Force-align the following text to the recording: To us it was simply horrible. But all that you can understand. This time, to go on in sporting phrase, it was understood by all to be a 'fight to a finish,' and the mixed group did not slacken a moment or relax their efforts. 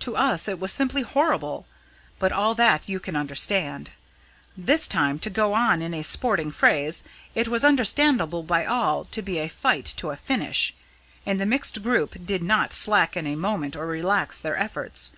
To 0.00 0.14
us 0.18 0.48
it 0.48 0.60
was 0.60 0.70
simply 0.70 1.00
horrible. 1.00 1.64
But 2.18 2.30
all 2.30 2.54
that 2.56 2.90
you 2.90 3.00
can 3.00 3.16
understand. 3.16 3.90
This 4.54 4.86
time, 4.86 5.18
to 5.20 5.30
go 5.30 5.54
on 5.54 5.80
in 5.80 6.04
sporting 6.04 6.50
phrase, 6.50 7.02
it 7.34 7.48
was 7.48 7.64
understood 7.64 8.46
by 8.46 8.66
all 8.66 9.06
to 9.06 9.22
be 9.22 9.38
a 9.38 9.48
'fight 9.48 9.86
to 9.96 10.10
a 10.10 10.16
finish,' 10.18 10.74
and 11.24 11.40
the 11.40 11.46
mixed 11.46 11.82
group 11.82 12.26
did 12.26 12.42
not 12.42 12.74
slacken 12.74 13.26
a 13.26 13.34
moment 13.34 13.74
or 13.76 13.86
relax 13.86 14.38
their 14.38 14.58
efforts. 14.58 15.12